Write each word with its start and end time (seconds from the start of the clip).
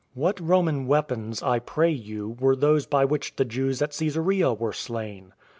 What 0.15 0.39
Roman 0.39 0.87
weapons, 0.87 1.43
I 1.43 1.59
pray 1.59 1.91
you, 1.91 2.35
were 2.39 2.55
those 2.55 2.87
by 2.87 3.05
which 3.05 3.35
the 3.35 3.45
Jews 3.45 3.83
at 3.83 3.91
Cesarea 3.93 4.51
were 4.51 4.73
slain? 4.73 5.33